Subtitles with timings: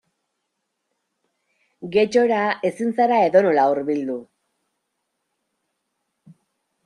[1.95, 4.15] Getxora ezin zara edonola hurbildu.